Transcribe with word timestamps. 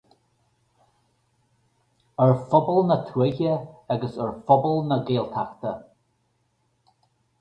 Ar 2.25 2.31
phobal 2.53 2.81
na 2.91 2.97
tuaithe 3.09 3.53
agus 3.97 4.15
ar 4.25 4.31
phobal 4.49 4.77
na 4.89 4.97
Gaeltachta. 5.11 5.71